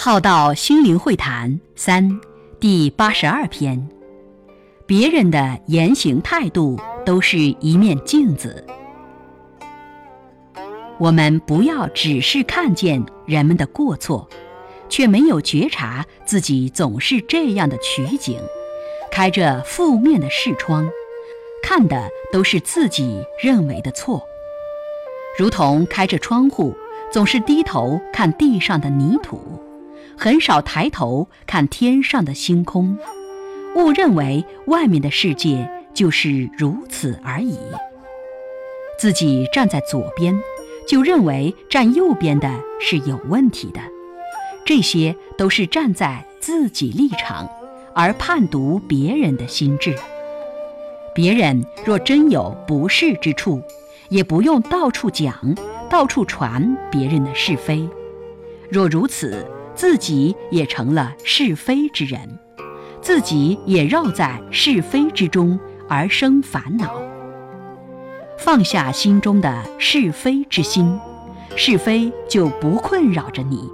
[0.00, 2.20] 浩道心灵会谈三
[2.60, 3.88] 第八十二篇：
[4.86, 8.64] 别人的言行态度都是一面镜子。
[11.00, 14.28] 我们不要只是看见人们的过错，
[14.88, 18.40] 却没有觉察自己总是这样的取景，
[19.10, 20.88] 开着负面的视窗，
[21.60, 24.22] 看的都是自己认为的错。
[25.36, 26.72] 如同开着窗户，
[27.12, 29.42] 总是低头看地上的泥土。
[30.18, 32.98] 很少抬头看天上的星空，
[33.76, 37.56] 误认为外面的世界就是如此而已。
[38.98, 40.36] 自己站在左边，
[40.88, 43.80] 就认为站右边的是有问题的。
[44.66, 47.48] 这些都是站在自己立场
[47.94, 49.94] 而判读别人的心智。
[51.14, 53.62] 别人若真有不是之处，
[54.08, 55.54] 也不用到处讲、
[55.88, 57.88] 到处传别人的是非。
[58.68, 59.46] 若如此，
[59.78, 62.18] 自己也成了是非之人，
[63.00, 65.56] 自己也绕在是非之中
[65.88, 67.00] 而生烦恼。
[68.36, 70.98] 放下心中的是非之心，
[71.54, 73.70] 是非就不困扰着你；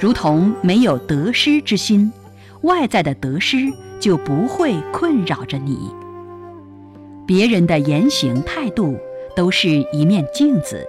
[0.00, 2.12] 如同没有得失之心，
[2.62, 3.58] 外在的得失
[4.00, 5.78] 就不会困扰着你。
[7.28, 8.98] 别人的言行态度
[9.36, 10.84] 都是一面镜子，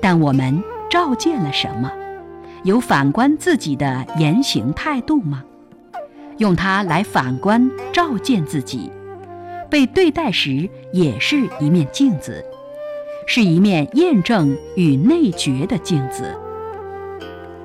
[0.00, 1.92] 但我们照见了什么？
[2.62, 5.42] 有反观自己的言行态度吗？
[6.38, 8.90] 用它来反观照见自己，
[9.70, 12.44] 被对待时也是一面镜子，
[13.26, 16.34] 是一面验证与内觉的镜子。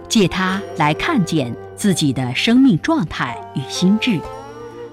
[0.07, 4.19] 借它来看见自己的生命状态与心智，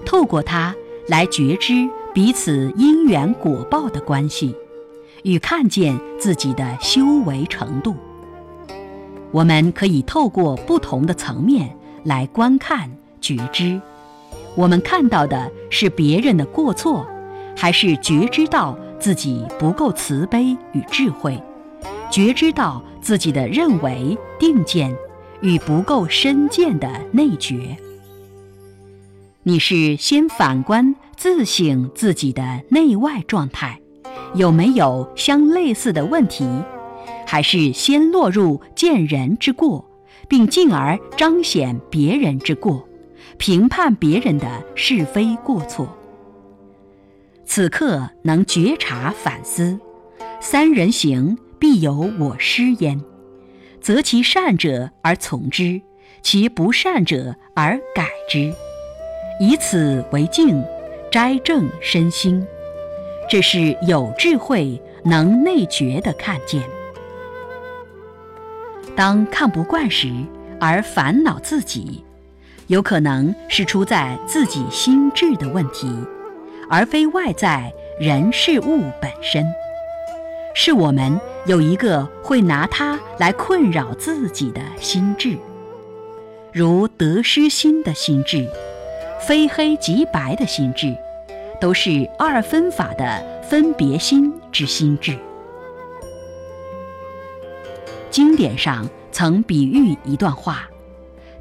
[0.05, 0.75] 透过它
[1.07, 4.53] 来觉知彼此因缘果报的关系，
[5.23, 7.95] 与看见自己的修为程度。
[9.33, 12.87] 我们可以透过不同的层面来观看
[13.19, 13.81] 觉知，
[14.55, 17.03] 我们看到的是别人的过错，
[17.57, 21.41] 还是觉知到自己不够慈悲与智慧，
[22.11, 24.95] 觉知到自己的认为定见
[25.41, 27.75] 与不够深见的内觉？
[29.41, 33.79] 你是先反观自省自己的内外状态，
[34.35, 36.47] 有没有相类似的问题？
[37.33, 39.89] 还是先落入见人之过，
[40.27, 42.87] 并进而彰显别人之过，
[43.39, 45.97] 评判别人的是非过错。
[47.43, 49.79] 此刻能觉察反思，
[50.39, 53.01] 三人行必有我师焉，
[53.81, 55.81] 择其善者而从之，
[56.21, 58.53] 其不善者而改之，
[59.39, 60.63] 以此为镜，
[61.11, 62.45] 斋正身心。
[63.27, 66.61] 这是有智慧、能内觉的看见。
[68.95, 70.13] 当看不惯时，
[70.59, 72.03] 而烦恼自己，
[72.67, 75.91] 有可能是出在自己心智的问题，
[76.69, 79.45] 而非外在人事物本身。
[80.55, 85.35] 是我们有一个会拿它来困扰自己的心智，
[86.51, 88.47] 如得失心的心智，
[89.27, 90.95] 非黑即白的心智，
[91.59, 95.17] 都是二分法的分别心之心智。
[98.13, 100.69] 经典上曾比喻一段话：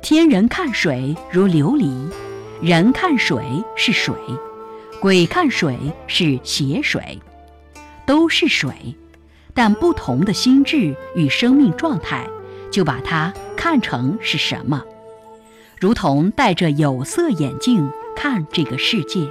[0.01, 2.11] 天人看水如琉璃，
[2.63, 3.45] 人看水
[3.77, 4.15] 是水，
[4.99, 7.21] 鬼看水是邪水，
[8.07, 8.73] 都是水，
[9.53, 12.27] 但不同的心智与生命状态，
[12.71, 14.83] 就把它看成是什么？
[15.79, 19.29] 如同戴着有色眼镜看这个世界，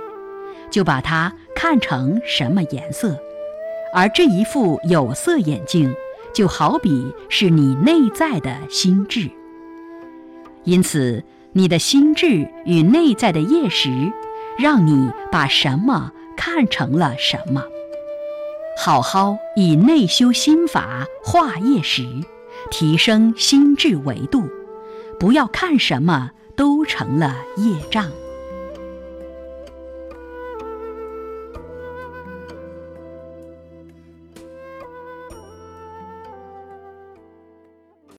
[0.70, 3.18] 就把它看成什么颜色？
[3.96, 5.92] 而这一副有色眼镜。
[6.34, 9.30] 就好比是你内在的心智，
[10.64, 13.90] 因此你的心智与内在的业识，
[14.58, 17.64] 让你把什么看成了什么。
[18.78, 22.04] 好好以内修心法化业识，
[22.72, 24.44] 提升心智维度，
[25.20, 28.10] 不要看什么都成了业障。